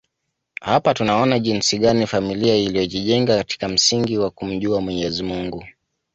Hapa 0.61 0.93
tunaona 0.93 1.39
jinsi 1.39 1.77
gani 1.77 2.07
familia 2.07 2.55
iliyojijenga 2.57 3.37
katika 3.37 3.67
misingi 3.67 4.13
ya 4.13 4.29
kumjua 4.29 4.81
Mwenyezi 4.81 5.23
Mungu 5.23 5.63